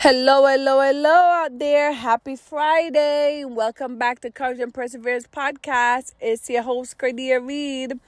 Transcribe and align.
Hello, 0.00 0.46
hello, 0.46 0.80
hello 0.80 1.10
out 1.10 1.58
there. 1.58 1.92
Happy 1.92 2.34
Friday. 2.34 3.44
Welcome 3.44 3.98
back 3.98 4.20
to 4.20 4.30
Courage 4.30 4.58
and 4.58 4.72
Perseverance 4.72 5.26
Podcast. 5.26 6.14
It's 6.20 6.48
your 6.48 6.62
host, 6.62 6.96
Cordea 6.96 7.46
Reid. 7.46 8.00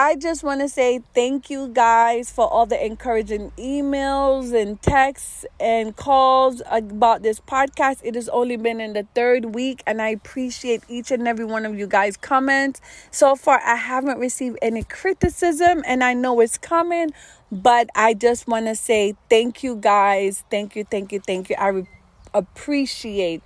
I 0.00 0.14
just 0.14 0.44
want 0.44 0.60
to 0.60 0.68
say 0.68 1.00
thank 1.12 1.50
you 1.50 1.66
guys 1.66 2.30
for 2.30 2.46
all 2.46 2.66
the 2.66 2.86
encouraging 2.86 3.50
emails 3.58 4.54
and 4.54 4.80
texts 4.80 5.44
and 5.58 5.96
calls 5.96 6.62
about 6.70 7.22
this 7.24 7.40
podcast. 7.40 8.02
It 8.04 8.14
has 8.14 8.28
only 8.28 8.56
been 8.56 8.80
in 8.80 8.92
the 8.92 9.08
third 9.16 9.56
week, 9.56 9.82
and 9.88 10.00
I 10.00 10.10
appreciate 10.10 10.84
each 10.88 11.10
and 11.10 11.26
every 11.26 11.44
one 11.44 11.66
of 11.66 11.76
you 11.76 11.88
guys' 11.88 12.16
comments. 12.16 12.80
So 13.10 13.34
far, 13.34 13.60
I 13.60 13.74
haven't 13.74 14.20
received 14.20 14.56
any 14.62 14.84
criticism, 14.84 15.82
and 15.84 16.04
I 16.04 16.14
know 16.14 16.38
it's 16.38 16.58
coming 16.58 17.10
but 17.50 17.88
I 17.96 18.14
just 18.14 18.46
want 18.46 18.66
to 18.66 18.76
say 18.76 19.16
thank 19.28 19.64
you 19.64 19.74
guys. 19.74 20.44
Thank 20.48 20.76
you, 20.76 20.84
thank 20.84 21.10
you, 21.10 21.18
thank 21.18 21.50
you. 21.50 21.56
I 21.58 21.68
re- 21.68 21.88
appreciate 22.32 23.42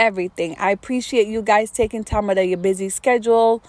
everything. 0.00 0.56
I 0.58 0.72
appreciate 0.72 1.28
you 1.28 1.42
guys 1.42 1.70
taking 1.70 2.02
time 2.02 2.28
out 2.28 2.38
of 2.38 2.46
your 2.46 2.58
busy 2.58 2.88
schedule 2.88 3.62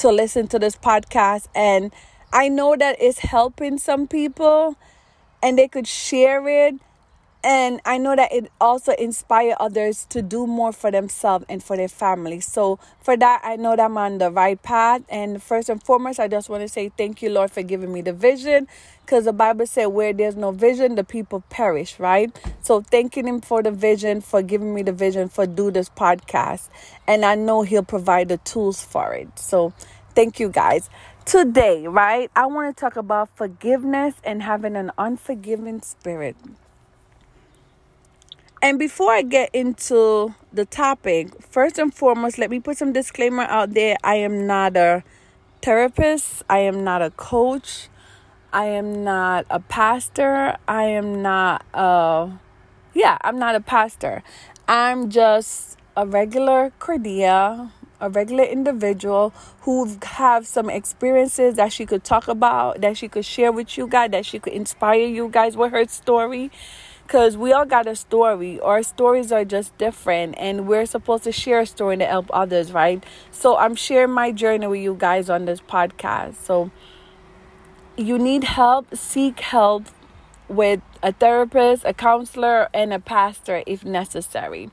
to 0.00 0.10
listen 0.10 0.48
to 0.48 0.58
this 0.58 0.76
podcast. 0.76 1.48
And 1.54 1.92
I 2.32 2.48
know 2.48 2.74
that 2.76 2.96
it's 3.00 3.18
helping 3.20 3.78
some 3.78 4.06
people 4.08 4.76
and 5.42 5.58
they 5.58 5.68
could 5.68 5.86
share 5.86 6.48
it 6.48 6.74
and 7.42 7.80
i 7.86 7.96
know 7.96 8.14
that 8.14 8.30
it 8.32 8.50
also 8.60 8.92
inspire 8.92 9.56
others 9.58 10.06
to 10.10 10.20
do 10.20 10.46
more 10.46 10.72
for 10.72 10.90
themselves 10.90 11.44
and 11.48 11.62
for 11.62 11.76
their 11.76 11.88
family 11.88 12.38
so 12.40 12.78
for 13.00 13.16
that 13.16 13.40
i 13.42 13.56
know 13.56 13.74
that 13.74 13.86
i'm 13.86 13.96
on 13.96 14.18
the 14.18 14.30
right 14.30 14.62
path 14.62 15.02
and 15.08 15.42
first 15.42 15.68
and 15.70 15.82
foremost 15.82 16.20
i 16.20 16.28
just 16.28 16.50
want 16.50 16.60
to 16.60 16.68
say 16.68 16.90
thank 16.98 17.22
you 17.22 17.30
lord 17.30 17.50
for 17.50 17.62
giving 17.62 17.92
me 17.92 18.02
the 18.02 18.12
vision 18.12 18.68
because 19.04 19.24
the 19.24 19.32
bible 19.32 19.66
said 19.66 19.86
where 19.86 20.12
there's 20.12 20.36
no 20.36 20.50
vision 20.50 20.96
the 20.96 21.04
people 21.04 21.42
perish 21.48 21.98
right 21.98 22.38
so 22.62 22.82
thanking 22.82 23.26
him 23.26 23.40
for 23.40 23.62
the 23.62 23.70
vision 23.70 24.20
for 24.20 24.42
giving 24.42 24.74
me 24.74 24.82
the 24.82 24.92
vision 24.92 25.28
for 25.28 25.46
do 25.46 25.70
this 25.70 25.88
podcast 25.88 26.68
and 27.06 27.24
i 27.24 27.34
know 27.34 27.62
he'll 27.62 27.82
provide 27.82 28.28
the 28.28 28.36
tools 28.38 28.84
for 28.84 29.14
it 29.14 29.38
so 29.38 29.72
thank 30.14 30.40
you 30.40 30.48
guys. 30.48 30.90
Today 31.26 31.86
right 31.86 32.30
i 32.34 32.46
want 32.46 32.74
to 32.74 32.80
talk 32.80 32.96
about 32.96 33.28
forgiveness 33.36 34.14
and 34.24 34.42
having 34.42 34.74
an 34.74 34.90
unforgiving 34.98 35.80
spirit. 35.80 36.36
And 38.62 38.78
before 38.78 39.12
I 39.12 39.22
get 39.22 39.54
into 39.54 40.34
the 40.52 40.66
topic, 40.66 41.42
first 41.42 41.78
and 41.78 41.94
foremost, 41.94 42.36
let 42.36 42.50
me 42.50 42.60
put 42.60 42.76
some 42.76 42.92
disclaimer 42.92 43.44
out 43.44 43.72
there. 43.72 43.96
I 44.04 44.16
am 44.16 44.46
not 44.46 44.76
a 44.76 45.02
therapist, 45.62 46.42
I 46.50 46.58
am 46.58 46.84
not 46.84 47.00
a 47.00 47.10
coach, 47.10 47.88
I 48.52 48.66
am 48.66 49.02
not 49.02 49.46
a 49.48 49.60
pastor, 49.60 50.58
I 50.68 50.84
am 50.84 51.22
not 51.22 51.64
a 51.72 52.32
yeah, 52.92 53.16
I'm 53.22 53.38
not 53.38 53.54
a 53.54 53.60
pastor. 53.60 54.22
I'm 54.68 55.10
just 55.10 55.78
a 55.96 56.06
regular 56.06 56.72
Cordea, 56.80 57.70
a 58.00 58.08
regular 58.08 58.44
individual 58.44 59.32
who 59.62 59.96
have 60.02 60.46
some 60.46 60.70
experiences 60.70 61.56
that 61.56 61.72
she 61.72 61.86
could 61.86 62.04
talk 62.04 62.28
about, 62.28 62.80
that 62.80 62.96
she 62.96 63.08
could 63.08 63.24
share 63.24 63.52
with 63.52 63.76
you 63.76 63.86
guys, 63.86 64.10
that 64.10 64.26
she 64.26 64.38
could 64.38 64.52
inspire 64.52 65.06
you 65.06 65.28
guys 65.28 65.56
with 65.56 65.72
her 65.72 65.86
story 65.86 66.50
because 67.10 67.36
we 67.36 67.52
all 67.52 67.66
got 67.66 67.88
a 67.88 67.96
story. 67.96 68.60
Our 68.60 68.84
stories 68.84 69.32
are 69.32 69.44
just 69.44 69.76
different, 69.78 70.36
and 70.38 70.68
we're 70.68 70.86
supposed 70.86 71.24
to 71.24 71.32
share 71.32 71.58
a 71.58 71.66
story 71.66 71.96
to 71.96 72.06
help 72.06 72.30
others, 72.32 72.70
right? 72.70 73.04
So 73.32 73.56
I'm 73.56 73.74
sharing 73.74 74.12
my 74.12 74.30
journey 74.30 74.68
with 74.68 74.80
you 74.80 74.94
guys 74.94 75.28
on 75.28 75.44
this 75.44 75.60
podcast. 75.60 76.36
So 76.36 76.70
you 77.96 78.16
need 78.16 78.44
help, 78.44 78.94
seek 78.94 79.40
help 79.40 79.86
with 80.48 80.82
a 81.02 81.12
therapist, 81.12 81.84
a 81.84 81.92
counselor, 81.92 82.68
and 82.72 82.92
a 82.92 83.00
pastor 83.00 83.64
if 83.66 83.84
necessary. 83.84 84.70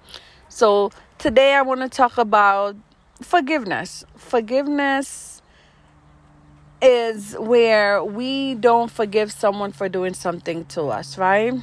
So 0.48 0.92
today 1.18 1.56
I 1.56 1.64
want 1.64 1.82
to 1.82 1.90
talk 1.90 2.20
about 2.20 2.76
forgiveness. 3.22 4.06
Forgiveness 4.16 5.42
is 6.82 7.36
where 7.40 8.04
we 8.04 8.56
don't 8.56 8.92
forgive 8.92 9.32
someone 9.32 9.72
for 9.72 9.90
doing 9.90 10.14
something 10.14 10.66
to 10.66 10.84
us, 10.84 11.18
right? 11.18 11.54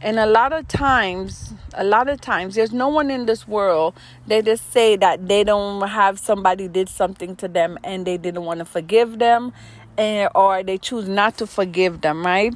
And 0.00 0.18
a 0.18 0.26
lot 0.26 0.52
of 0.52 0.68
times, 0.68 1.54
a 1.72 1.84
lot 1.84 2.08
of 2.08 2.20
times, 2.20 2.54
there's 2.54 2.72
no 2.72 2.88
one 2.88 3.10
in 3.10 3.26
this 3.26 3.48
world 3.48 3.94
they 4.26 4.42
just 4.42 4.70
say 4.72 4.96
that 4.96 5.28
they 5.28 5.44
don't 5.44 5.86
have 5.88 6.18
somebody 6.18 6.68
did 6.68 6.88
something 6.88 7.36
to 7.36 7.48
them 7.48 7.78
and 7.82 8.06
they 8.06 8.18
didn't 8.18 8.44
want 8.44 8.58
to 8.58 8.64
forgive 8.64 9.18
them, 9.18 9.52
and 9.96 10.30
or 10.34 10.62
they 10.62 10.78
choose 10.78 11.08
not 11.08 11.38
to 11.38 11.46
forgive 11.46 12.00
them, 12.00 12.24
right? 12.24 12.54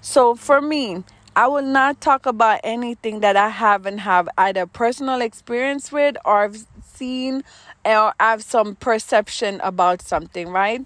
So 0.00 0.34
for 0.34 0.60
me, 0.60 1.04
I 1.36 1.46
will 1.46 1.62
not 1.62 2.00
talk 2.00 2.26
about 2.26 2.60
anything 2.64 3.20
that 3.20 3.36
I 3.36 3.50
haven't 3.50 3.98
have 3.98 4.28
either 4.36 4.66
personal 4.66 5.20
experience 5.20 5.92
with 5.92 6.16
or 6.24 6.50
seen 6.98 7.44
or 7.84 8.12
have 8.18 8.42
some 8.42 8.74
perception 8.74 9.60
about 9.62 10.02
something, 10.02 10.48
right? 10.48 10.84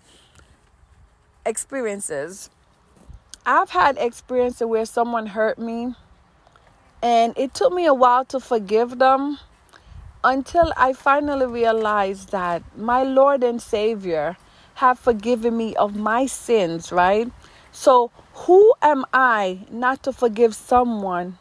Experiences. 1.45 2.51
I've 3.45 3.71
had 3.71 3.99
experiences 3.99 4.67
where 4.67 4.85
someone 4.85 5.27
hurt 5.27 5.59
me, 5.59 5.95
and 7.03 7.37
it 7.37 7.55
took 7.55 7.73
me 7.73 7.87
a 7.87 7.95
while 7.95 8.25
to 8.27 8.39
forgive 8.39 8.99
them 8.99 9.39
until 10.23 10.73
I 10.77 10.93
finally 10.93 11.47
realized 11.47 12.31
that 12.31 12.63
my 12.77 13.03
Lord 13.03 13.43
and 13.43 13.61
Savior 13.61 14.37
have 14.75 14.99
forgiven 14.99 15.57
me 15.57 15.75
of 15.75 15.97
my 15.97 16.27
sins, 16.27 16.93
right? 16.93 17.29
So, 17.73 18.13
who 18.47 18.75
am 18.81 19.05
I 19.13 19.67
not 19.71 20.03
to 20.05 20.13
forgive 20.13 20.55
someone 20.55 21.39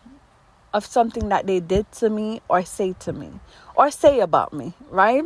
of 0.74 0.86
something 0.86 1.30
that 1.30 1.48
they 1.48 1.60
did 1.60 1.92
to 1.94 2.10
me 2.10 2.42
or 2.48 2.64
say 2.64 2.94
to 3.00 3.14
me 3.14 3.32
or 3.76 3.92
say 3.92 4.20
about 4.20 4.54
me, 4.54 4.74
right? 4.90 5.24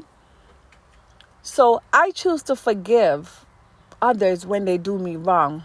So, 1.41 1.81
I 1.94 2.11
choose 2.11 2.41
to 2.44 2.56
forgive 2.56 3.45
others 4.01 4.45
when 4.45 4.66
they 4.66 4.78
do 4.78 4.97
me 4.97 5.16
wrong 5.16 5.63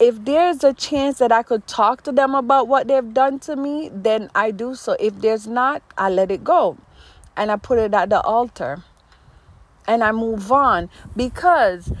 if 0.00 0.24
there's 0.24 0.64
a 0.64 0.72
chance 0.72 1.18
that 1.18 1.30
I 1.30 1.42
could 1.42 1.66
talk 1.66 2.02
to 2.04 2.12
them 2.12 2.34
about 2.34 2.66
what 2.66 2.88
they've 2.88 3.12
done 3.12 3.38
to 3.40 3.54
me, 3.54 3.90
then 3.92 4.30
I 4.34 4.50
do 4.50 4.74
so. 4.74 4.96
If 4.98 5.20
there's 5.20 5.46
not, 5.46 5.82
I 5.98 6.08
let 6.08 6.30
it 6.30 6.42
go 6.42 6.78
and 7.36 7.50
I 7.50 7.56
put 7.56 7.78
it 7.78 7.92
at 7.92 8.08
the 8.08 8.20
altar 8.22 8.82
and 9.86 10.02
I 10.02 10.12
move 10.12 10.50
on 10.50 10.88
because 11.14 11.92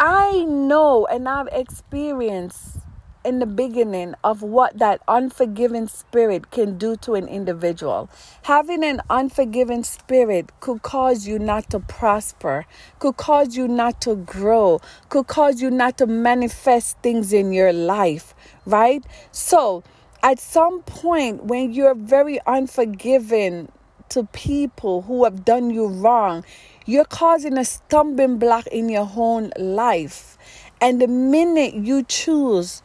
I 0.00 0.44
know 0.44 1.06
and 1.06 1.28
I've 1.28 1.48
experienced 1.52 2.78
in 3.24 3.38
the 3.38 3.46
beginning 3.46 4.14
of 4.24 4.42
what 4.42 4.78
that 4.78 5.00
unforgiving 5.08 5.88
spirit 5.88 6.50
can 6.50 6.78
do 6.78 6.96
to 6.96 7.14
an 7.14 7.28
individual. 7.28 8.08
Having 8.42 8.84
an 8.84 9.00
unforgiving 9.10 9.84
spirit 9.84 10.50
could 10.60 10.82
cause 10.82 11.26
you 11.26 11.38
not 11.38 11.70
to 11.70 11.80
prosper, 11.80 12.66
could 12.98 13.16
cause 13.16 13.56
you 13.56 13.68
not 13.68 14.00
to 14.02 14.16
grow, 14.16 14.80
could 15.08 15.26
cause 15.26 15.62
you 15.62 15.70
not 15.70 15.98
to 15.98 16.06
manifest 16.06 16.98
things 16.98 17.32
in 17.32 17.52
your 17.52 17.72
life, 17.72 18.34
right? 18.66 19.04
So, 19.30 19.84
at 20.22 20.38
some 20.38 20.82
point 20.82 21.44
when 21.44 21.72
you're 21.72 21.94
very 21.94 22.38
unforgiving 22.46 23.68
to 24.08 24.24
people 24.32 25.02
who 25.02 25.24
have 25.24 25.44
done 25.44 25.70
you 25.70 25.86
wrong, 25.86 26.44
you're 26.84 27.04
causing 27.04 27.56
a 27.56 27.64
stumbling 27.64 28.38
block 28.38 28.66
in 28.68 28.88
your 28.88 29.10
own 29.16 29.52
life. 29.56 30.36
And 30.80 31.00
the 31.00 31.08
minute 31.08 31.74
you 31.74 32.02
choose 32.02 32.82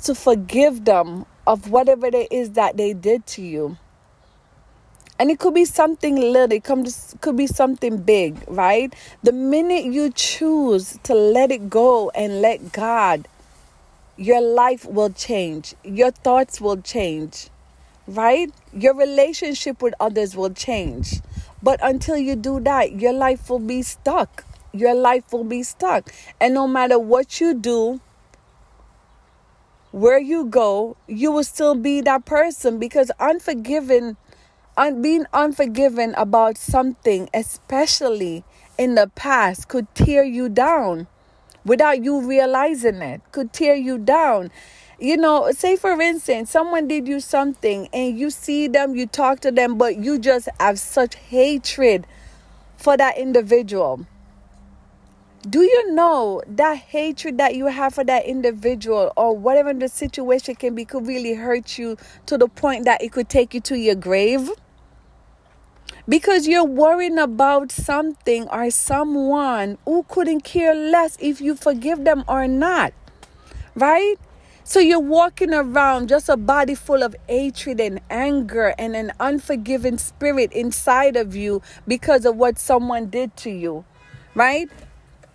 to 0.00 0.14
forgive 0.14 0.84
them 0.84 1.26
of 1.46 1.70
whatever 1.70 2.06
it 2.06 2.28
is 2.30 2.50
that 2.52 2.76
they 2.76 2.92
did 2.92 3.26
to 3.26 3.42
you. 3.42 3.76
And 5.18 5.30
it 5.30 5.38
could 5.38 5.54
be 5.54 5.64
something 5.64 6.16
little, 6.16 6.52
it 6.52 6.64
could 7.20 7.36
be 7.36 7.46
something 7.46 7.98
big, 7.98 8.42
right? 8.48 8.92
The 9.22 9.32
minute 9.32 9.84
you 9.84 10.10
choose 10.10 10.98
to 11.04 11.14
let 11.14 11.52
it 11.52 11.70
go 11.70 12.10
and 12.10 12.42
let 12.42 12.72
God, 12.72 13.28
your 14.16 14.40
life 14.40 14.84
will 14.84 15.10
change. 15.10 15.74
Your 15.84 16.10
thoughts 16.10 16.60
will 16.60 16.80
change, 16.82 17.48
right? 18.08 18.52
Your 18.72 18.94
relationship 18.94 19.82
with 19.82 19.94
others 20.00 20.36
will 20.36 20.52
change. 20.52 21.20
But 21.62 21.78
until 21.82 22.16
you 22.16 22.34
do 22.34 22.58
that, 22.60 23.00
your 23.00 23.12
life 23.12 23.48
will 23.48 23.60
be 23.60 23.82
stuck. 23.82 24.44
Your 24.72 24.94
life 24.94 25.32
will 25.32 25.44
be 25.44 25.62
stuck. 25.62 26.12
And 26.40 26.54
no 26.54 26.66
matter 26.66 26.98
what 26.98 27.40
you 27.40 27.54
do, 27.54 28.00
where 29.94 30.18
you 30.18 30.44
go, 30.44 30.96
you 31.06 31.30
will 31.30 31.44
still 31.44 31.76
be 31.76 32.00
that 32.00 32.24
person 32.24 32.80
because 32.80 33.12
unforgiven, 33.20 34.16
un- 34.76 35.00
being 35.00 35.24
unforgiven 35.32 36.12
about 36.16 36.58
something, 36.58 37.30
especially 37.32 38.42
in 38.76 38.96
the 38.96 39.08
past, 39.14 39.68
could 39.68 39.86
tear 39.94 40.24
you 40.24 40.48
down 40.48 41.06
without 41.64 42.02
you 42.02 42.20
realizing 42.20 42.96
it, 43.02 43.20
could 43.30 43.52
tear 43.52 43.76
you 43.76 43.96
down. 43.96 44.50
You 44.98 45.16
know, 45.16 45.52
say 45.52 45.76
for 45.76 46.00
instance, 46.00 46.50
someone 46.50 46.88
did 46.88 47.06
you 47.06 47.20
something 47.20 47.88
and 47.92 48.18
you 48.18 48.30
see 48.30 48.66
them, 48.66 48.96
you 48.96 49.06
talk 49.06 49.38
to 49.40 49.52
them, 49.52 49.78
but 49.78 49.96
you 49.98 50.18
just 50.18 50.48
have 50.58 50.80
such 50.80 51.14
hatred 51.14 52.04
for 52.76 52.96
that 52.96 53.16
individual 53.16 54.08
do 55.48 55.60
you 55.60 55.92
know 55.92 56.42
that 56.46 56.78
hatred 56.78 57.36
that 57.36 57.54
you 57.54 57.66
have 57.66 57.94
for 57.94 58.04
that 58.04 58.24
individual 58.24 59.12
or 59.14 59.36
whatever 59.36 59.74
the 59.74 59.88
situation 59.88 60.54
can 60.54 60.74
be 60.74 60.86
could 60.86 61.06
really 61.06 61.34
hurt 61.34 61.76
you 61.76 61.98
to 62.26 62.38
the 62.38 62.48
point 62.48 62.86
that 62.86 63.02
it 63.02 63.12
could 63.12 63.28
take 63.28 63.52
you 63.52 63.60
to 63.60 63.76
your 63.76 63.94
grave? 63.94 64.50
Because 66.08 66.48
you're 66.48 66.64
worrying 66.64 67.18
about 67.18 67.70
something 67.70 68.48
or 68.48 68.70
someone 68.70 69.76
who 69.84 70.04
couldn't 70.08 70.42
care 70.42 70.74
less 70.74 71.18
if 71.20 71.42
you 71.42 71.54
forgive 71.54 72.04
them 72.04 72.24
or 72.26 72.48
not. 72.48 72.94
Right? 73.74 74.16
So 74.64 74.80
you're 74.80 74.98
walking 74.98 75.52
around 75.52 76.08
just 76.08 76.30
a 76.30 76.38
body 76.38 76.74
full 76.74 77.02
of 77.02 77.14
hatred 77.28 77.80
and 77.80 78.00
anger 78.08 78.74
and 78.78 78.96
an 78.96 79.12
unforgiving 79.20 79.98
spirit 79.98 80.52
inside 80.52 81.16
of 81.16 81.36
you 81.36 81.60
because 81.86 82.24
of 82.24 82.36
what 82.36 82.58
someone 82.58 83.10
did 83.10 83.36
to 83.38 83.50
you. 83.50 83.84
Right? 84.34 84.70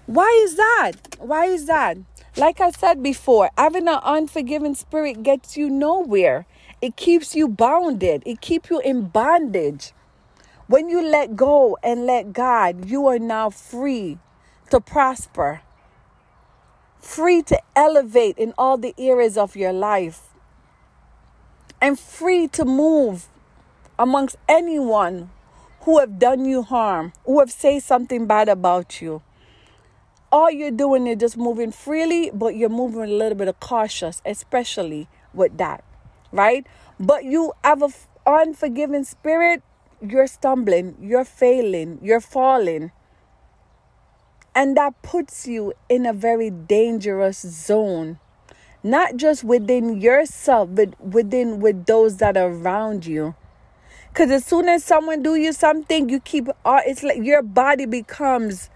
Why 0.09 0.41
is 0.44 0.56
that? 0.56 0.94
Why 1.19 1.45
is 1.45 1.67
that? 1.67 2.00
Like 2.35 2.59
I 2.59 2.71
said 2.71 3.03
before, 3.03 3.51
having 3.56 3.88
an 3.88 4.00
unforgiving 4.03 4.73
spirit 4.73 5.21
gets 5.21 5.56
you 5.56 5.69
nowhere. 5.69 6.47
It 6.81 6.95
keeps 6.95 7.35
you 7.35 7.47
bounded. 7.47 8.23
It 8.25 8.41
keeps 8.41 8.71
you 8.71 8.79
in 8.79 9.09
bondage. 9.09 9.94
When 10.65 10.89
you 10.89 11.07
let 11.07 11.35
go 11.35 11.77
and 11.83 12.07
let 12.07 12.33
God, 12.33 12.89
you 12.89 13.06
are 13.06 13.19
now 13.19 13.51
free 13.51 14.17
to 14.71 14.79
prosper, 14.79 15.61
free 17.00 17.44
to 17.44 17.62
elevate 17.75 18.39
in 18.39 18.55
all 18.57 18.79
the 18.79 18.95
areas 18.97 19.38
of 19.38 19.55
your 19.55 19.73
life, 19.73 20.29
and 21.79 22.00
free 22.00 22.47
to 22.47 22.65
move 22.65 23.27
amongst 24.00 24.38
anyone 24.47 25.29
who 25.81 26.00
have 26.00 26.17
done 26.17 26.45
you 26.45 26.63
harm, 26.63 27.13
who 27.27 27.39
have 27.41 27.51
said 27.51 27.83
something 27.83 28.25
bad 28.25 28.50
about 28.50 29.03
you 29.03 29.21
all 30.31 30.51
you're 30.51 30.71
doing 30.71 31.07
is 31.07 31.17
just 31.17 31.37
moving 31.37 31.71
freely, 31.71 32.31
but 32.33 32.55
you're 32.55 32.69
moving 32.69 33.01
a 33.01 33.07
little 33.07 33.37
bit 33.37 33.47
of 33.47 33.59
cautious, 33.59 34.21
especially 34.25 35.07
with 35.33 35.57
that, 35.57 35.83
right? 36.31 36.65
But 36.99 37.23
you 37.23 37.53
have 37.63 37.81
a 37.81 37.89
unforgiving 38.25 39.03
spirit, 39.03 39.63
you're 40.01 40.27
stumbling, 40.27 40.95
you're 41.01 41.25
failing, 41.25 41.99
you're 42.01 42.21
falling. 42.21 42.91
And 44.55 44.75
that 44.77 45.01
puts 45.01 45.47
you 45.47 45.73
in 45.87 46.05
a 46.05 46.13
very 46.13 46.49
dangerous 46.49 47.39
zone. 47.41 48.19
Not 48.83 49.17
just 49.17 49.43
within 49.43 49.99
yourself, 49.99 50.69
but 50.73 50.99
within 51.01 51.59
with 51.59 51.85
those 51.85 52.17
that 52.17 52.37
are 52.37 52.49
around 52.49 53.05
you. 53.05 53.35
Cause 54.13 54.31
as 54.31 54.45
soon 54.45 54.67
as 54.67 54.83
someone 54.83 55.21
do 55.21 55.35
you 55.35 55.53
something, 55.53 56.09
you 56.09 56.19
keep 56.19 56.49
uh, 56.65 56.81
it's 56.85 57.03
like 57.03 57.21
your 57.21 57.43
body 57.43 57.85
becomes 57.85 58.69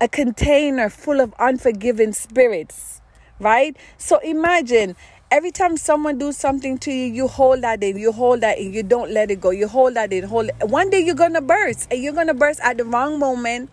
a 0.00 0.08
container 0.08 0.88
full 0.88 1.20
of 1.20 1.34
unforgiving 1.38 2.12
spirits, 2.12 3.00
right? 3.38 3.76
So 3.96 4.18
imagine 4.18 4.96
every 5.30 5.50
time 5.50 5.76
someone 5.76 6.18
do 6.18 6.32
something 6.32 6.78
to 6.78 6.92
you, 6.92 7.12
you 7.12 7.28
hold 7.28 7.62
that 7.62 7.82
in, 7.82 7.96
you 7.96 8.12
hold 8.12 8.40
that 8.40 8.58
in, 8.58 8.72
you 8.72 8.82
don't 8.82 9.10
let 9.10 9.30
it 9.30 9.40
go, 9.40 9.50
you 9.50 9.68
hold 9.68 9.94
that 9.94 10.12
in, 10.12 10.24
hold 10.24 10.48
it. 10.48 10.68
One 10.68 10.90
day 10.90 11.00
you're 11.00 11.14
gonna 11.14 11.40
burst, 11.40 11.88
and 11.90 12.02
you're 12.02 12.12
gonna 12.12 12.34
burst 12.34 12.60
at 12.60 12.76
the 12.76 12.84
wrong 12.84 13.18
moment, 13.18 13.70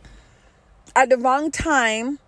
at 0.95 1.09
the 1.09 1.17
wrong 1.17 1.51
time. 1.51 2.19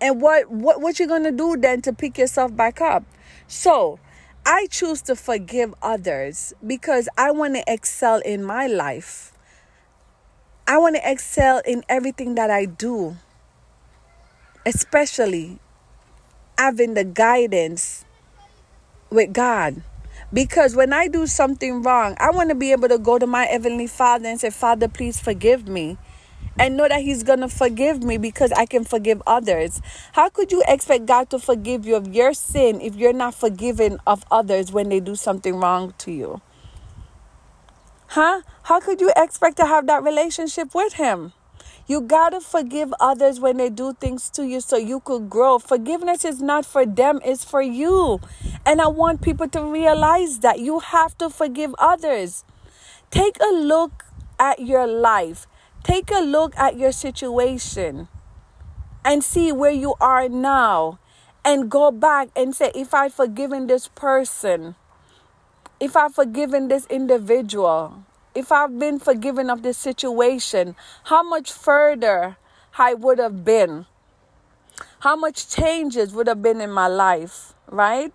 And 0.00 0.20
what 0.20 0.50
what 0.50 0.80
what 0.80 0.98
you're 0.98 1.08
gonna 1.08 1.32
do 1.32 1.56
then 1.56 1.80
to 1.82 1.92
pick 1.92 2.18
yourself 2.18 2.54
back 2.54 2.80
up? 2.80 3.04
So 3.46 3.98
I 4.44 4.66
choose 4.70 5.00
to 5.02 5.16
forgive 5.16 5.74
others 5.80 6.52
because 6.66 7.08
I 7.16 7.30
want 7.30 7.54
to 7.54 7.64
excel 7.66 8.18
in 8.18 8.42
my 8.42 8.66
life. 8.66 9.33
I 10.66 10.78
want 10.78 10.96
to 10.96 11.10
excel 11.10 11.60
in 11.66 11.84
everything 11.90 12.36
that 12.36 12.50
I 12.50 12.64
do, 12.64 13.18
especially 14.64 15.58
having 16.56 16.94
the 16.94 17.04
guidance 17.04 18.06
with 19.10 19.34
God. 19.34 19.82
Because 20.32 20.74
when 20.74 20.94
I 20.94 21.06
do 21.06 21.26
something 21.26 21.82
wrong, 21.82 22.16
I 22.18 22.30
want 22.30 22.48
to 22.48 22.54
be 22.54 22.72
able 22.72 22.88
to 22.88 22.96
go 22.96 23.18
to 23.18 23.26
my 23.26 23.44
Heavenly 23.44 23.86
Father 23.86 24.26
and 24.26 24.40
say, 24.40 24.48
Father, 24.48 24.88
please 24.88 25.20
forgive 25.20 25.68
me. 25.68 25.98
And 26.58 26.78
know 26.78 26.88
that 26.88 27.02
He's 27.02 27.24
going 27.24 27.40
to 27.40 27.48
forgive 27.48 28.02
me 28.02 28.16
because 28.16 28.50
I 28.52 28.64
can 28.64 28.84
forgive 28.84 29.22
others. 29.26 29.82
How 30.12 30.30
could 30.30 30.50
you 30.50 30.62
expect 30.66 31.04
God 31.04 31.28
to 31.30 31.38
forgive 31.38 31.84
you 31.84 31.94
of 31.96 32.14
your 32.14 32.32
sin 32.32 32.80
if 32.80 32.96
you're 32.96 33.12
not 33.12 33.34
forgiving 33.34 33.98
of 34.06 34.24
others 34.30 34.72
when 34.72 34.88
they 34.88 35.00
do 35.00 35.14
something 35.14 35.56
wrong 35.56 35.92
to 35.98 36.10
you? 36.10 36.40
Huh? 38.14 38.42
How 38.62 38.78
could 38.78 39.00
you 39.00 39.12
expect 39.16 39.56
to 39.56 39.66
have 39.66 39.88
that 39.88 40.04
relationship 40.04 40.72
with 40.72 40.92
Him? 40.92 41.32
You 41.88 42.00
gotta 42.00 42.40
forgive 42.40 42.94
others 43.00 43.40
when 43.40 43.56
they 43.56 43.70
do 43.70 43.92
things 43.92 44.30
to 44.38 44.46
you 44.46 44.60
so 44.60 44.76
you 44.76 45.00
could 45.00 45.28
grow. 45.28 45.58
Forgiveness 45.58 46.24
is 46.24 46.40
not 46.40 46.64
for 46.64 46.86
them, 46.86 47.20
it's 47.24 47.42
for 47.42 47.60
you. 47.60 48.20
And 48.64 48.80
I 48.80 48.86
want 48.86 49.20
people 49.20 49.48
to 49.48 49.64
realize 49.64 50.38
that 50.46 50.60
you 50.60 50.78
have 50.78 51.18
to 51.18 51.28
forgive 51.28 51.74
others. 51.76 52.44
Take 53.10 53.36
a 53.40 53.52
look 53.52 54.04
at 54.38 54.60
your 54.60 54.86
life, 54.86 55.48
take 55.82 56.12
a 56.12 56.20
look 56.20 56.56
at 56.56 56.78
your 56.78 56.92
situation, 56.92 58.06
and 59.04 59.24
see 59.24 59.50
where 59.50 59.72
you 59.72 59.96
are 60.00 60.28
now. 60.28 61.00
And 61.44 61.68
go 61.68 61.90
back 61.90 62.28
and 62.36 62.54
say, 62.54 62.70
if 62.76 62.94
I've 62.94 63.12
forgiven 63.12 63.66
this 63.66 63.88
person, 63.88 64.76
if 65.80 65.96
I've 65.96 66.14
forgiven 66.14 66.68
this 66.68 66.86
individual, 66.86 68.04
if 68.34 68.50
I've 68.50 68.78
been 68.78 68.98
forgiven 68.98 69.50
of 69.50 69.62
this 69.62 69.78
situation, 69.78 70.76
how 71.04 71.22
much 71.22 71.52
further 71.52 72.36
I 72.78 72.94
would 72.94 73.18
have 73.18 73.44
been, 73.44 73.86
how 75.00 75.16
much 75.16 75.48
changes 75.48 76.12
would 76.12 76.26
have 76.26 76.42
been 76.42 76.60
in 76.60 76.70
my 76.70 76.88
life, 76.88 77.54
right? 77.68 78.12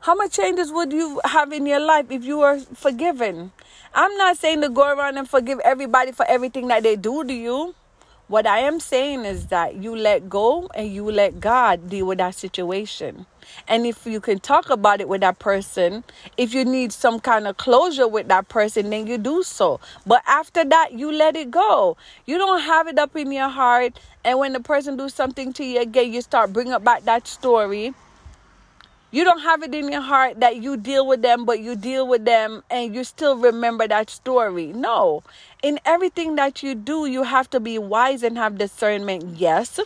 How 0.00 0.14
much 0.14 0.32
changes 0.32 0.72
would 0.72 0.92
you 0.92 1.20
have 1.24 1.52
in 1.52 1.64
your 1.64 1.78
life 1.78 2.10
if 2.10 2.24
you 2.24 2.38
were 2.38 2.58
forgiven? 2.58 3.52
I'm 3.94 4.16
not 4.16 4.36
saying 4.36 4.62
to 4.62 4.68
go 4.68 4.92
around 4.92 5.16
and 5.16 5.28
forgive 5.28 5.60
everybody 5.60 6.12
for 6.12 6.26
everything 6.26 6.66
that 6.68 6.82
they 6.82 6.96
do 6.96 7.24
to 7.24 7.32
you. 7.32 7.74
What 8.32 8.46
I 8.46 8.60
am 8.60 8.80
saying 8.80 9.26
is 9.26 9.48
that 9.48 9.82
you 9.82 9.94
let 9.94 10.30
go 10.30 10.66
and 10.74 10.90
you 10.90 11.04
let 11.04 11.38
God 11.38 11.90
deal 11.90 12.06
with 12.06 12.16
that 12.16 12.34
situation. 12.34 13.26
And 13.68 13.84
if 13.84 14.06
you 14.06 14.22
can 14.22 14.40
talk 14.40 14.70
about 14.70 15.02
it 15.02 15.08
with 15.10 15.20
that 15.20 15.38
person, 15.38 16.02
if 16.38 16.54
you 16.54 16.64
need 16.64 16.94
some 16.94 17.20
kind 17.20 17.46
of 17.46 17.58
closure 17.58 18.08
with 18.08 18.28
that 18.28 18.48
person, 18.48 18.88
then 18.88 19.06
you 19.06 19.18
do 19.18 19.42
so. 19.42 19.80
But 20.06 20.22
after 20.26 20.64
that, 20.64 20.94
you 20.94 21.12
let 21.12 21.36
it 21.36 21.50
go. 21.50 21.98
You 22.24 22.38
don't 22.38 22.62
have 22.62 22.88
it 22.88 22.98
up 22.98 23.14
in 23.16 23.32
your 23.32 23.50
heart. 23.50 24.00
And 24.24 24.38
when 24.38 24.54
the 24.54 24.60
person 24.60 24.96
do 24.96 25.10
something 25.10 25.52
to 25.52 25.62
you 25.62 25.82
again, 25.82 26.10
you 26.10 26.22
start 26.22 26.54
bringing 26.54 26.82
back 26.82 27.04
that 27.04 27.26
story 27.28 27.92
you 29.14 29.24
don't 29.24 29.40
have 29.40 29.62
it 29.62 29.74
in 29.74 29.92
your 29.92 30.00
heart 30.00 30.40
that 30.40 30.56
you 30.56 30.78
deal 30.78 31.06
with 31.06 31.20
them, 31.20 31.44
but 31.44 31.60
you 31.60 31.76
deal 31.76 32.08
with 32.08 32.24
them 32.24 32.62
and 32.70 32.94
you 32.94 33.04
still 33.04 33.36
remember 33.36 33.86
that 33.86 34.08
story. 34.08 34.72
No. 34.72 35.22
In 35.62 35.78
everything 35.84 36.34
that 36.36 36.62
you 36.62 36.74
do, 36.74 37.06
you 37.06 37.22
have 37.22 37.48
to 37.50 37.60
be 37.60 37.78
wise 37.78 38.22
and 38.24 38.36
have 38.36 38.58
discernment. 38.58 39.36
Yes. 39.38 39.78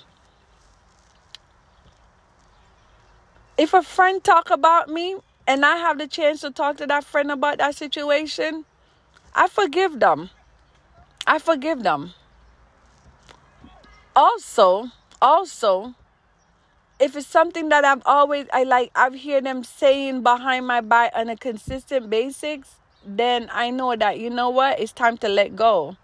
If 3.59 3.75
a 3.75 3.83
friend 3.83 4.25
talk 4.25 4.51
about 4.51 4.89
me 4.89 5.17
and 5.47 5.65
I 5.65 5.77
have 5.77 5.99
the 5.99 6.07
chance 6.07 6.41
to 6.41 6.51
talk 6.51 6.79
to 6.79 6.87
that 6.87 7.05
friend 7.05 7.31
about 7.31 7.59
that 7.59 7.75
situation, 7.75 8.65
I 9.35 9.49
forgive 9.49 10.01
them. 10.01 10.31
I 11.27 11.39
forgive 11.39 11.83
them. 11.83 12.15
Also, 14.15 14.91
also, 15.21 15.95
if 16.99 17.17
it's 17.17 17.27
something 17.27 17.69
that 17.69 17.85
I've 17.85 18.03
always 18.07 18.47
I 18.53 18.65
like 18.65 18.91
I've 18.95 19.21
heard 19.21 19.45
them 19.45 19.63
saying 19.65 20.23
behind 20.23 20.67
my 20.67 20.81
back 20.81 21.13
on 21.15 21.29
a 21.29 21.37
consistent 21.37 22.09
basis, 22.09 22.77
then 23.07 23.49
I 23.53 23.71
know 23.71 23.95
that 23.95 24.19
you 24.19 24.31
know 24.31 24.51
what, 24.51 24.81
it's 24.81 24.93
time 24.93 25.17
to 25.19 25.29
let 25.29 25.55
go. 25.55 25.97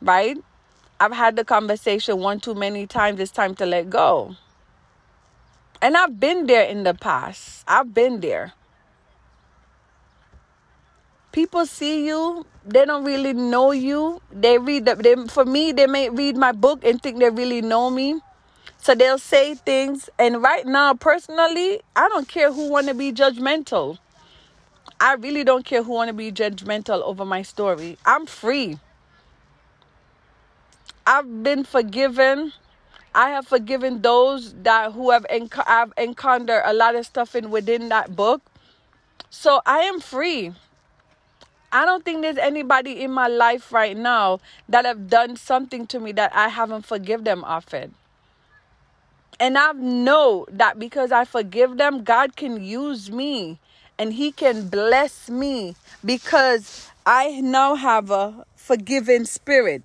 Right? 0.00 0.36
I've 1.00 1.12
had 1.12 1.36
the 1.36 1.44
conversation 1.44 2.18
one 2.18 2.40
too 2.40 2.54
many 2.54 2.86
times, 2.86 3.20
it's 3.20 3.32
time 3.32 3.54
to 3.56 3.66
let 3.66 3.88
go. 3.88 4.36
And 5.80 5.96
I've 5.96 6.20
been 6.20 6.46
there 6.46 6.64
in 6.64 6.82
the 6.82 6.94
past. 6.94 7.64
I've 7.66 7.94
been 7.94 8.20
there. 8.20 8.52
People 11.32 11.66
see 11.66 12.06
you, 12.06 12.46
they 12.66 12.84
don't 12.84 13.04
really 13.04 13.32
know 13.32 13.70
you. 13.70 14.20
They 14.32 14.58
read 14.58 14.86
the, 14.86 14.96
they, 14.96 15.14
for 15.28 15.44
me, 15.44 15.72
they 15.72 15.86
may 15.86 16.10
read 16.10 16.36
my 16.36 16.52
book 16.52 16.84
and 16.84 17.00
think 17.00 17.18
they 17.20 17.30
really 17.30 17.62
know 17.62 17.90
me 17.90 18.20
so 18.78 18.94
they'll 18.94 19.18
say 19.18 19.54
things. 19.54 20.08
And 20.18 20.42
right 20.42 20.66
now, 20.66 20.94
personally, 20.94 21.80
I 21.94 22.08
don't 22.08 22.28
care 22.28 22.52
who 22.52 22.70
want 22.70 22.88
to 22.88 22.94
be 22.94 23.12
judgmental. 23.12 23.98
I 25.00 25.14
really 25.14 25.44
don't 25.44 25.64
care 25.64 25.82
who 25.82 25.92
want 25.92 26.08
to 26.08 26.14
be 26.14 26.32
judgmental 26.32 27.02
over 27.02 27.24
my 27.24 27.42
story. 27.42 27.98
I'm 28.04 28.26
free. 28.26 28.78
I've 31.06 31.42
been 31.42 31.64
forgiven. 31.64 32.52
I 33.14 33.30
have 33.30 33.46
forgiven 33.46 34.02
those 34.02 34.54
that 34.62 34.92
who 34.92 35.10
have 35.10 35.24
enc- 35.30 35.64
I've 35.66 35.92
encountered 35.96 36.62
a 36.64 36.72
lot 36.72 36.96
of 36.96 37.06
stuff 37.06 37.34
in 37.34 37.50
within 37.50 37.88
that 37.90 38.16
book. 38.16 38.42
So 39.30 39.60
I 39.64 39.80
am 39.80 40.00
free. 40.00 40.52
I 41.70 41.84
don't 41.84 42.04
think 42.04 42.22
there's 42.22 42.38
anybody 42.38 43.02
in 43.02 43.10
my 43.12 43.28
life 43.28 43.72
right 43.72 43.96
now 43.96 44.40
that 44.68 44.84
have 44.84 45.08
done 45.08 45.36
something 45.36 45.86
to 45.88 46.00
me 46.00 46.12
that 46.12 46.34
I 46.34 46.48
haven't 46.48 46.86
forgive 46.86 47.24
them 47.24 47.44
of 47.44 47.72
it. 47.72 47.92
And 49.38 49.56
I 49.56 49.72
know 49.72 50.46
that 50.50 50.78
because 50.78 51.12
I 51.12 51.24
forgive 51.24 51.76
them, 51.76 52.02
God 52.02 52.36
can 52.36 52.64
use 52.64 53.10
me 53.10 53.60
and 53.98 54.12
He 54.12 54.32
can 54.32 54.68
bless 54.68 55.28
me 55.28 55.74
because 56.04 56.88
I 57.04 57.40
now 57.40 57.74
have 57.74 58.10
a 58.10 58.44
forgiving 58.54 59.24
spirit. 59.24 59.82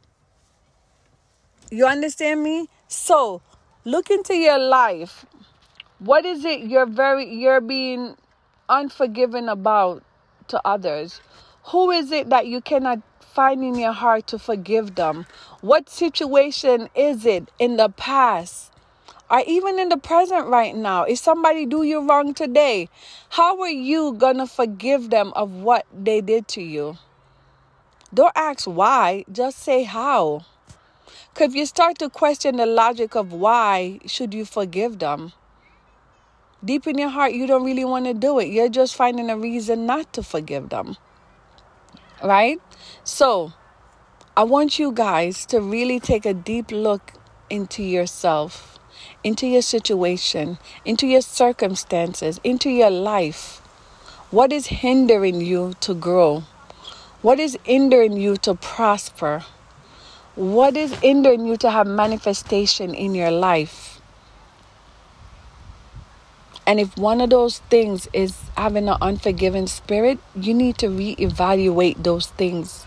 You 1.72 1.88
understand 1.88 2.44
me? 2.44 2.68
So 2.88 3.42
look 3.86 4.12
into 4.12 4.36
your 4.36 4.60
life. 4.60 5.26
What 6.00 6.26
is 6.26 6.44
it 6.44 6.62
you're 6.62 6.86
very 6.86 7.34
you're 7.34 7.62
being 7.62 8.16
unforgiving 8.68 9.48
about 9.48 10.04
to 10.50 10.62
others? 10.66 11.22
Who 11.68 11.92
is 11.92 12.12
it 12.12 12.30
that 12.30 12.48
you 12.48 12.60
cannot 12.60 13.02
find 13.22 13.64
in 13.64 13.76
your 13.76 13.94
heart 13.94 14.28
to 14.28 14.38
forgive 14.38 14.96
them? 14.96 15.26
What 15.62 15.90
situation 15.90 16.90
is 16.94 17.26
it 17.26 17.50
in 17.58 17.78
the 17.78 17.90
past 17.90 18.73
or 19.34 19.42
even 19.48 19.80
in 19.80 19.90
the 19.90 19.98
present 19.98 20.48
right 20.48 20.76
now? 20.76 21.04
If 21.04 21.18
somebody 21.18 21.66
do 21.66 21.82
you 21.82 22.08
wrong 22.08 22.36
today, 22.36 22.88
how 23.30 23.60
are 23.62 23.68
you 23.68 24.14
going 24.14 24.38
to 24.38 24.46
forgive 24.46 25.10
them 25.10 25.34
of 25.36 25.52
what 25.52 25.88
they 25.92 26.22
did 26.22 26.48
to 26.50 26.62
you? 26.62 26.98
Don't 28.14 28.32
ask 28.36 28.66
why, 28.66 29.26
just 29.32 29.58
say 29.58 29.84
how. 29.84 30.46
If 31.40 31.56
you 31.56 31.66
start 31.66 31.98
to 31.98 32.10
question 32.10 32.58
the 32.58 32.68
logic 32.68 33.16
of 33.16 33.34
why 33.34 34.00
should 34.06 34.36
you 34.36 34.46
forgive 34.46 35.00
them, 35.00 35.34
deep 36.64 36.86
in 36.86 37.00
your 37.00 37.10
heart, 37.10 37.34
you 37.34 37.48
don't 37.48 37.66
really 37.66 37.86
want 37.86 38.06
to 38.06 38.14
do 38.14 38.38
it. 38.38 38.50
You're 38.50 38.70
just 38.70 38.96
finding 38.96 39.32
a 39.32 39.38
reason 39.38 39.88
not 39.88 40.14
to 40.14 40.22
forgive 40.22 40.70
them. 40.70 40.96
Right? 42.24 42.62
So, 43.04 43.54
I 44.38 44.44
want 44.44 44.78
you 44.78 44.92
guys 44.92 45.46
to 45.48 45.60
really 45.60 46.00
take 46.00 46.26
a 46.26 46.34
deep 46.36 46.72
look 46.72 47.14
into 47.50 47.84
yourself, 47.84 48.73
into 49.24 49.48
your 49.48 49.62
situation, 49.62 50.58
into 50.86 51.08
your 51.08 51.22
circumstances, 51.22 52.40
into 52.44 52.70
your 52.70 52.90
life. 52.90 53.60
What 54.32 54.52
is 54.52 54.68
hindering 54.68 55.42
you 55.42 55.74
to 55.82 55.94
grow? 55.94 56.44
What 57.22 57.40
is 57.40 57.58
hindering 57.64 58.18
you 58.18 58.36
to 58.38 58.56
prosper? 58.56 59.46
What 60.36 60.76
is 60.76 60.94
hindering 60.96 61.46
you 61.46 61.58
to 61.58 61.70
have 61.70 61.88
manifestation 61.88 62.94
in 62.94 63.14
your 63.16 63.32
life? 63.32 64.02
And 66.66 66.80
if 66.80 66.98
one 66.98 67.22
of 67.22 67.30
those 67.30 67.60
things 67.60 68.08
is 68.14 68.36
having 68.56 68.88
an 68.88 68.98
unforgiving 69.02 69.68
spirit, 69.68 70.18
you 70.36 70.54
need 70.54 70.78
to 70.80 70.88
reevaluate 70.88 72.04
those 72.04 72.28
things 72.28 72.86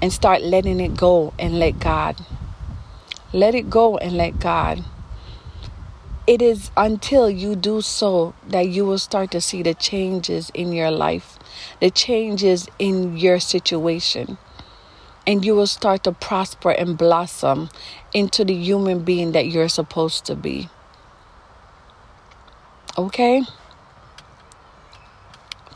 and 0.00 0.12
start 0.12 0.42
letting 0.42 0.80
it 0.80 0.96
go 0.96 1.32
and 1.38 1.58
let 1.58 1.80
God. 1.80 2.24
Let 3.32 3.54
it 3.54 3.68
go 3.68 3.98
and 3.98 4.16
let 4.16 4.38
God. 4.38 4.84
It 6.28 6.42
is 6.42 6.70
until 6.76 7.30
you 7.30 7.56
do 7.56 7.80
so 7.80 8.34
that 8.46 8.68
you 8.68 8.84
will 8.84 8.98
start 8.98 9.30
to 9.30 9.40
see 9.40 9.62
the 9.62 9.72
changes 9.72 10.50
in 10.52 10.74
your 10.74 10.90
life, 10.90 11.38
the 11.80 11.90
changes 11.90 12.68
in 12.78 13.16
your 13.16 13.40
situation 13.40 14.36
and 15.28 15.44
you 15.44 15.54
will 15.54 15.66
start 15.66 16.04
to 16.04 16.12
prosper 16.12 16.70
and 16.70 16.96
blossom 16.96 17.68
into 18.14 18.46
the 18.46 18.54
human 18.54 19.04
being 19.04 19.32
that 19.32 19.46
you're 19.46 19.68
supposed 19.68 20.24
to 20.24 20.34
be. 20.34 20.70
Okay? 22.96 23.42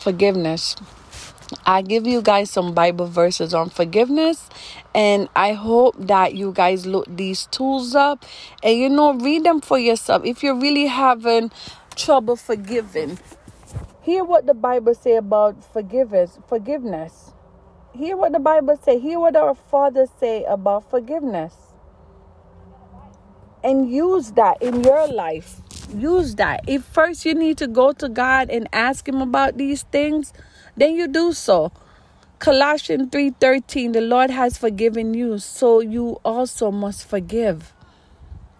Forgiveness. 0.00 0.76
I 1.66 1.82
give 1.82 2.06
you 2.06 2.22
guys 2.22 2.50
some 2.50 2.74
Bible 2.74 3.06
verses 3.06 3.54
on 3.54 3.70
forgiveness, 3.70 4.48
and 4.94 5.28
I 5.36 5.52
hope 5.52 5.94
that 5.98 6.34
you 6.34 6.52
guys 6.52 6.86
look 6.86 7.06
these 7.08 7.46
tools 7.46 7.94
up 7.94 8.24
and 8.62 8.78
you 8.78 8.88
know, 8.88 9.14
read 9.14 9.44
them 9.44 9.60
for 9.60 9.78
yourself. 9.78 10.24
If 10.24 10.42
you're 10.42 10.58
really 10.58 10.86
having 10.86 11.50
trouble 11.94 12.36
forgiving, 12.36 13.18
hear 14.02 14.24
what 14.24 14.46
the 14.46 14.54
Bible 14.54 14.94
say 14.94 15.16
about 15.16 15.64
forgiveness. 15.72 16.38
Forgiveness 16.48 17.32
hear 17.94 18.16
what 18.16 18.32
the 18.32 18.38
Bible 18.38 18.78
say. 18.82 18.98
Hear 18.98 19.20
what 19.20 19.36
our 19.36 19.54
Father 19.54 20.06
say 20.18 20.44
about 20.44 20.88
forgiveness. 20.90 21.54
And 23.64 23.90
use 23.90 24.32
that 24.32 24.60
in 24.60 24.82
your 24.82 25.06
life. 25.08 25.60
Use 25.94 26.34
that. 26.36 26.64
If 26.66 26.84
first 26.84 27.24
you 27.24 27.34
need 27.34 27.58
to 27.58 27.68
go 27.68 27.92
to 27.92 28.08
God 28.08 28.50
and 28.50 28.68
ask 28.72 29.08
him 29.08 29.20
about 29.20 29.56
these 29.56 29.82
things, 29.84 30.32
then 30.76 30.94
you 30.94 31.08
do 31.08 31.32
so. 31.32 31.72
Colossians 32.38 33.08
3:13 33.10 33.92
The 33.92 34.00
Lord 34.00 34.30
has 34.30 34.58
forgiven 34.58 35.14
you, 35.14 35.38
so 35.38 35.80
you 35.80 36.18
also 36.24 36.70
must 36.70 37.06
forgive. 37.06 37.72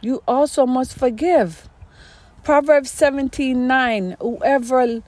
You 0.02 0.22
also 0.28 0.66
must 0.66 0.94
forgive. 0.94 1.68
Proverbs 2.44 2.90
17:9 2.90 4.16
Whoever 4.20 5.02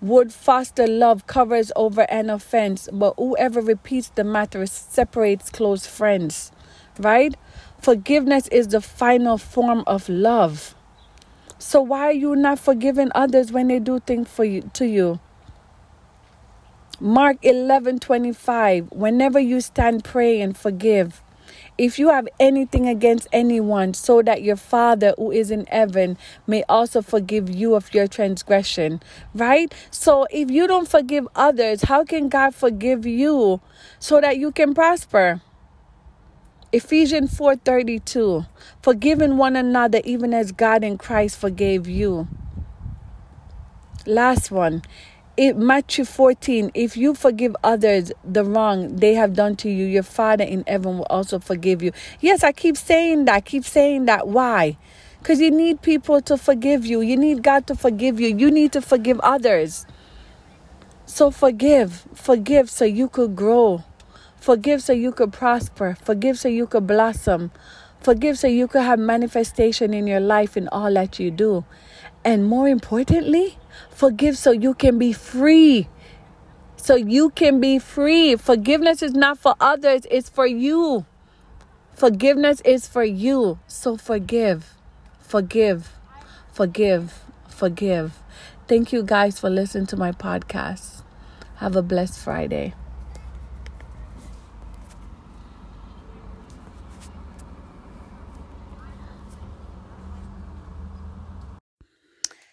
would 0.00 0.32
foster 0.32 0.86
love 0.86 1.26
covers 1.26 1.72
over 1.76 2.02
an 2.10 2.30
offense, 2.30 2.88
but 2.92 3.14
whoever 3.18 3.60
repeats 3.60 4.08
the 4.14 4.24
matter 4.24 4.64
separates 4.66 5.50
close 5.50 5.86
friends, 5.86 6.52
right? 6.98 7.36
Forgiveness 7.80 8.48
is 8.48 8.68
the 8.68 8.80
final 8.80 9.38
form 9.38 9.84
of 9.86 10.08
love. 10.08 10.74
So 11.58 11.82
why 11.82 12.06
are 12.06 12.12
you 12.12 12.36
not 12.36 12.58
forgiving 12.60 13.10
others 13.14 13.52
when 13.52 13.68
they 13.68 13.80
do 13.80 13.98
things 14.00 14.28
for 14.28 14.44
you 14.44 14.62
to 14.74 14.86
you? 14.86 15.18
Mark 17.00 17.40
11:25 17.42 18.90
Whenever 18.90 19.38
you 19.38 19.60
stand 19.60 20.02
pray 20.02 20.40
and 20.40 20.56
forgive 20.56 21.22
if 21.78 21.96
you 21.96 22.08
have 22.08 22.26
anything 22.40 22.88
against 22.88 23.28
anyone, 23.32 23.94
so 23.94 24.20
that 24.20 24.42
your 24.42 24.56
Father 24.56 25.14
who 25.16 25.30
is 25.30 25.52
in 25.52 25.64
heaven 25.66 26.18
may 26.44 26.64
also 26.68 27.00
forgive 27.00 27.48
you 27.48 27.76
of 27.76 27.94
your 27.94 28.08
transgression. 28.08 29.00
Right? 29.32 29.72
So 29.92 30.26
if 30.32 30.50
you 30.50 30.66
don't 30.66 30.88
forgive 30.88 31.28
others, 31.36 31.82
how 31.82 32.02
can 32.02 32.28
God 32.28 32.52
forgive 32.52 33.06
you 33.06 33.60
so 34.00 34.20
that 34.20 34.38
you 34.38 34.50
can 34.50 34.74
prosper? 34.74 35.40
Ephesians 36.72 37.32
4:32 37.38 38.44
Forgiving 38.82 39.36
one 39.36 39.54
another 39.54 40.00
even 40.04 40.34
as 40.34 40.50
God 40.50 40.82
in 40.82 40.98
Christ 40.98 41.38
forgave 41.38 41.86
you. 41.86 42.26
Last 44.04 44.50
one 44.50 44.82
it, 45.38 45.56
Matthew 45.56 46.04
14, 46.04 46.72
if 46.74 46.96
you 46.96 47.14
forgive 47.14 47.54
others 47.62 48.10
the 48.24 48.44
wrong 48.44 48.96
they 48.96 49.14
have 49.14 49.34
done 49.34 49.54
to 49.56 49.70
you, 49.70 49.86
your 49.86 50.02
Father 50.02 50.42
in 50.42 50.64
heaven 50.66 50.98
will 50.98 51.06
also 51.08 51.38
forgive 51.38 51.80
you. 51.80 51.92
Yes, 52.20 52.42
I 52.42 52.50
keep 52.50 52.76
saying 52.76 53.26
that, 53.26 53.44
keep 53.44 53.64
saying 53.64 54.06
that. 54.06 54.26
Why? 54.26 54.76
Because 55.20 55.40
you 55.40 55.52
need 55.52 55.80
people 55.80 56.20
to 56.22 56.36
forgive 56.36 56.84
you. 56.84 57.02
You 57.02 57.16
need 57.16 57.44
God 57.44 57.68
to 57.68 57.76
forgive 57.76 58.18
you. 58.18 58.36
You 58.36 58.50
need 58.50 58.72
to 58.72 58.82
forgive 58.82 59.20
others. 59.20 59.86
So 61.06 61.30
forgive, 61.30 62.08
forgive 62.14 62.68
so 62.68 62.84
you 62.84 63.08
could 63.08 63.36
grow. 63.36 63.84
Forgive 64.40 64.82
so 64.82 64.92
you 64.92 65.12
could 65.12 65.32
prosper. 65.32 65.96
Forgive 66.02 66.36
so 66.36 66.48
you 66.48 66.66
could 66.66 66.88
blossom. 66.88 67.52
Forgive 68.00 68.38
so 68.38 68.48
you 68.48 68.66
could 68.66 68.82
have 68.82 68.98
manifestation 68.98 69.94
in 69.94 70.08
your 70.08 70.20
life 70.20 70.56
in 70.56 70.66
all 70.68 70.92
that 70.94 71.20
you 71.20 71.30
do. 71.30 71.64
And 72.24 72.44
more 72.44 72.68
importantly, 72.68 73.56
forgive 73.90 74.36
so 74.36 74.50
you 74.50 74.74
can 74.74 74.98
be 74.98 75.12
free. 75.12 75.88
So 76.76 76.94
you 76.94 77.30
can 77.30 77.60
be 77.60 77.78
free. 77.78 78.36
Forgiveness 78.36 79.02
is 79.02 79.12
not 79.12 79.38
for 79.38 79.54
others, 79.60 80.06
it's 80.10 80.28
for 80.28 80.46
you. 80.46 81.04
Forgiveness 81.94 82.60
is 82.64 82.86
for 82.86 83.04
you. 83.04 83.58
So 83.66 83.96
forgive, 83.96 84.74
forgive, 85.20 85.92
forgive, 86.52 87.24
forgive. 87.48 88.18
Thank 88.68 88.92
you 88.92 89.02
guys 89.02 89.40
for 89.40 89.50
listening 89.50 89.86
to 89.86 89.96
my 89.96 90.12
podcast. 90.12 91.02
Have 91.56 91.74
a 91.74 91.82
blessed 91.82 92.18
Friday. 92.18 92.74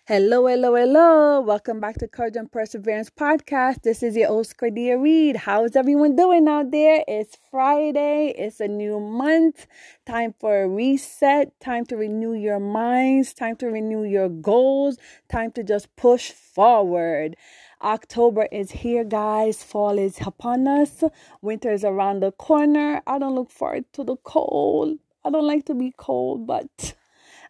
Hello, 0.08 0.46
hello, 0.46 0.76
hello. 0.76 1.42
Welcome 1.42 1.80
back 1.80 1.98
to 1.98 2.08
Courage 2.08 2.36
and 2.36 2.52
Perseverance 2.52 3.10
Podcast. 3.10 3.82
This 3.82 4.04
is 4.04 4.16
your 4.16 4.28
host, 4.28 4.56
Cordea 4.56 5.02
Reid. 5.02 5.36
How's 5.36 5.76
everyone 5.76 6.16
doing 6.16 6.48
out 6.48 6.70
there? 6.70 7.04
It's 7.08 7.36
Friday. 7.50 8.32
It's 8.38 8.60
a 8.60 8.68
new 8.68 9.00
month. 9.00 9.66
Time 10.06 10.36
for 10.40 10.62
a 10.62 10.68
reset. 10.68 11.60
Time 11.60 11.88
to 11.88 11.98
renew 11.98 12.34
your 12.34 12.60
minds. 12.60 13.34
Time 13.34 13.56
to 13.56 13.66
renew 13.66 14.04
your 14.04 14.30
goals. 14.30 15.00
Time 15.28 15.52
to 15.54 15.64
just 15.64 15.96
push 15.96 16.30
forward. 16.30 17.36
October 17.82 18.48
is 18.52 18.70
here, 18.70 19.04
guys. 19.04 19.64
Fall 19.64 19.98
is 19.98 20.20
upon 20.22 20.68
us. 20.68 21.04
Winter 21.42 21.72
is 21.72 21.84
around 21.84 22.20
the 22.20 22.32
corner. 22.32 23.02
I 23.08 23.18
don't 23.18 23.34
look 23.34 23.50
forward 23.50 23.92
to 23.94 24.04
the 24.04 24.18
cold. 24.18 25.00
I 25.24 25.32
don't 25.32 25.48
like 25.48 25.66
to 25.66 25.74
be 25.74 25.92
cold, 25.98 26.46
but 26.46 26.94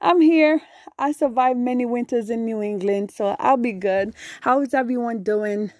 I'm 0.06 0.22
here. 0.22 0.62
I 1.00 1.14
survived 1.14 1.58
many 1.58 1.84
winters 1.84 2.30
in 2.30 2.46
New 2.46 2.62
England, 2.62 3.10
so 3.10 3.36
I'll 3.40 3.58
be 3.58 3.72
good. 3.72 4.14
How 4.42 4.62
is 4.62 4.76
everyone 4.76 5.24
doing? 5.24 5.72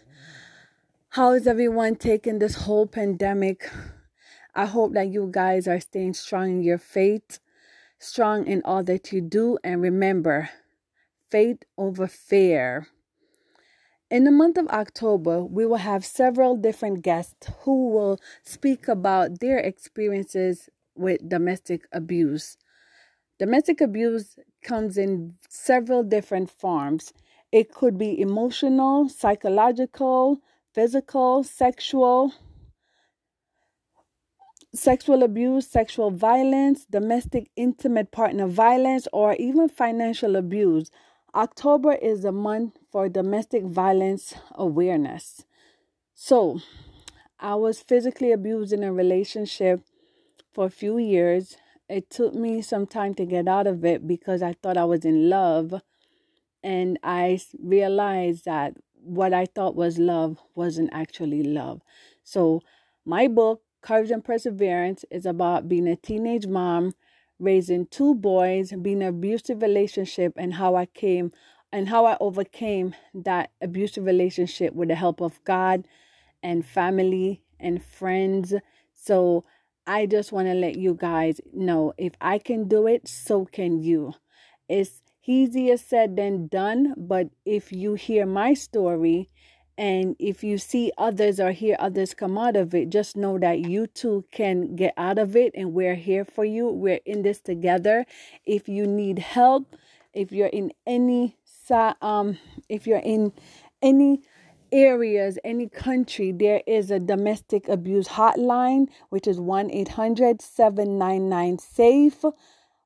How 1.10 1.34
is 1.34 1.46
everyone 1.46 1.96
taking 1.96 2.40
this 2.40 2.56
whole 2.56 2.88
pandemic? 2.88 3.70
I 4.56 4.66
hope 4.66 4.94
that 4.94 5.10
you 5.10 5.30
guys 5.32 5.68
are 5.68 5.80
staying 5.80 6.16
strong 6.16 6.50
in 6.50 6.64
your 6.64 6.80
faith, 6.80 7.38
strong 8.00 8.48
in 8.48 8.64
all 8.66 8.84
that 8.86 9.12
you 9.12 9.22
do, 9.22 9.60
and 9.64 9.80
remember 9.80 10.50
faith 11.30 11.62
over 11.78 12.08
fear. 12.08 12.88
In 14.10 14.24
the 14.24 14.32
month 14.32 14.58
of 14.58 14.68
October, 14.70 15.44
we 15.44 15.68
will 15.68 15.78
have 15.78 16.04
several 16.04 16.58
different 16.58 17.04
guests 17.04 17.52
who 17.60 17.90
will 17.90 18.20
speak 18.42 18.88
about 18.88 19.40
their 19.40 19.60
experiences 19.60 20.68
with 20.96 21.30
domestic 21.30 21.88
abuse. 21.92 22.58
Domestic 23.40 23.82
abuse 23.82 24.38
comes 24.64 24.98
in 24.98 25.36
several 25.50 26.04
different 26.04 26.50
forms. 26.50 27.14
It 27.52 27.74
could 27.74 27.98
be 27.98 28.20
emotional, 28.20 29.10
psychological, 29.10 30.40
physical, 30.74 31.44
sexual, 31.44 32.34
sexual 34.74 35.24
abuse, 35.24 35.68
sexual 35.68 36.12
violence, 36.12 36.86
domestic 36.86 37.50
intimate 37.56 38.12
partner 38.12 38.48
violence, 38.48 39.08
or 39.14 39.34
even 39.36 39.70
financial 39.70 40.36
abuse. 40.36 40.90
October 41.34 41.94
is 41.94 42.24
the 42.24 42.32
month 42.32 42.78
for 42.92 43.10
domestic 43.10 43.64
violence 43.64 44.34
awareness. 44.56 45.44
So, 46.14 46.60
I 47.40 47.56
was 47.56 47.82
physically 47.82 48.32
abused 48.32 48.74
in 48.74 48.84
a 48.84 48.94
relationship 48.94 49.82
for 50.54 50.66
a 50.66 50.72
few 50.72 50.98
years. 50.98 51.58
It 51.90 52.10
took 52.10 52.34
me 52.34 52.62
some 52.62 52.88
time 52.88 53.14
to 53.16 53.26
get 53.26 53.48
out 53.48 53.68
of 53.68 53.86
it 53.86 54.08
because 54.08 54.42
I 54.42 54.54
thought 54.54 54.78
I 54.78 54.86
was 54.86 55.06
in 55.06 55.30
love. 55.30 55.82
And 56.64 56.98
I 57.04 57.40
realized 57.62 58.46
that 58.46 58.74
what 58.94 59.34
I 59.34 59.46
thought 59.46 59.76
was 59.76 60.00
love 60.00 60.40
wasn't 60.56 60.90
actually 60.92 61.44
love. 61.44 61.82
So, 62.24 62.62
my 63.06 63.28
book, 63.28 63.62
Courage 63.82 64.10
and 64.10 64.24
Perseverance, 64.24 65.06
is 65.12 65.28
about 65.28 65.70
being 65.70 65.88
a 65.88 65.96
teenage 65.96 66.48
mom 66.48 66.96
raising 67.38 67.86
two 67.86 68.16
boys, 68.16 68.72
being 68.82 69.04
an 69.04 69.10
abusive 69.10 69.62
relationship, 69.62 70.34
and 70.38 70.56
how 70.56 70.76
I 70.76 70.88
came 70.88 71.32
and 71.72 71.90
how 71.90 72.06
I 72.06 72.18
overcame 72.22 72.96
that 73.14 73.52
abusive 73.62 74.06
relationship 74.06 74.74
with 74.74 74.90
the 74.90 74.96
help 74.96 75.22
of 75.22 75.44
God 75.44 75.88
and 76.42 76.66
family 76.66 77.42
and 77.60 77.84
friends. 77.84 78.54
So 78.94 79.44
I 79.88 80.06
just 80.06 80.32
want 80.32 80.48
to 80.48 80.54
let 80.54 80.78
you 80.78 80.96
guys 80.96 81.40
know 81.54 81.94
if 81.98 82.14
I 82.20 82.40
can 82.40 82.68
do 82.68 82.88
it, 82.88 83.08
so 83.08 83.46
can 83.46 83.82
you. 83.82 84.14
It's 84.68 85.02
easier 85.26 85.78
said 85.78 86.16
than 86.16 86.48
done, 86.48 86.94
but 86.98 87.30
if 87.46 87.72
you 87.72 87.94
hear 87.96 88.26
my 88.26 88.54
story, 88.54 89.30
and 89.78 90.16
if 90.20 90.44
you 90.44 90.58
see 90.58 90.92
others 90.98 91.40
or 91.40 91.52
hear 91.52 91.76
others 91.80 92.14
come 92.14 92.38
out 92.38 92.56
of 92.56 92.74
it, 92.74 92.90
just 92.90 93.18
know 93.18 93.38
that 93.40 93.60
you 93.60 93.88
too 93.88 94.24
can 94.32 94.76
get 94.76 94.94
out 94.96 95.20
of 95.20 95.36
it 95.36 95.52
and 95.54 95.74
we're 95.74 95.96
here 95.96 96.24
for 96.24 96.46
you. 96.46 96.70
We're 96.70 97.02
in 97.06 97.24
this 97.24 97.42
together. 97.42 98.06
If 98.46 98.70
you 98.70 98.88
need 98.88 99.20
help, 99.20 99.76
if 100.14 100.32
you're 100.32 100.48
in 100.48 100.72
any 100.88 101.36
um 102.02 102.38
if 102.70 102.86
you're 102.86 103.00
in 103.00 103.34
any 103.82 104.22
areas, 104.76 105.40
any 105.46 105.70
country, 105.70 106.34
there 106.34 106.62
is 106.68 106.92
a 106.92 107.00
domestic 107.00 107.70
abuse 107.70 108.10
hotline, 108.10 108.88
which 109.10 109.26
is 109.26 109.40
1 109.40 109.72
800 109.72 110.42
799 110.42 111.60
SAFE. 111.60 112.26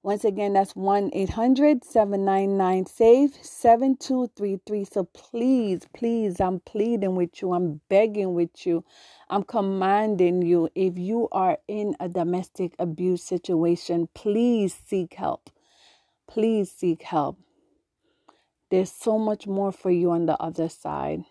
Once 0.03 0.23
again, 0.23 0.53
that's 0.53 0.75
1 0.75 1.09
800 1.11 1.83
799 1.83 2.85
SAFE 2.85 3.43
7233. 3.43 4.85
So 4.85 5.03
please, 5.05 5.87
please, 5.93 6.39
I'm 6.39 6.59
pleading 6.59 7.15
with 7.15 7.41
you. 7.41 7.53
I'm 7.53 7.81
begging 7.89 8.35
with 8.35 8.65
you. 8.67 8.85
I'm 9.29 9.43
commanding 9.43 10.43
you. 10.43 10.69
If 10.75 10.97
you 10.97 11.27
are 11.31 11.57
in 11.67 11.95
a 11.99 12.07
domestic 12.07 12.75
abuse 12.77 13.23
situation, 13.23 14.07
please 14.13 14.75
seek 14.85 15.15
help. 15.15 15.49
Please 16.27 16.71
seek 16.71 17.01
help. 17.01 17.39
There's 18.69 18.91
so 18.91 19.17
much 19.17 19.47
more 19.47 19.71
for 19.71 19.89
you 19.89 20.11
on 20.11 20.27
the 20.27 20.39
other 20.39 20.69
side. 20.69 21.23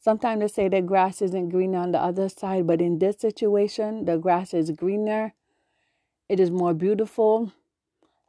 Sometimes 0.00 0.40
they 0.40 0.48
say 0.48 0.68
the 0.68 0.82
grass 0.82 1.22
isn't 1.22 1.50
greener 1.50 1.78
on 1.78 1.92
the 1.92 2.00
other 2.00 2.28
side, 2.28 2.66
but 2.66 2.80
in 2.80 2.98
this 2.98 3.18
situation, 3.18 4.06
the 4.06 4.16
grass 4.16 4.54
is 4.54 4.70
greener. 4.70 5.34
It 6.28 6.40
is 6.40 6.50
more 6.50 6.74
beautiful 6.74 7.52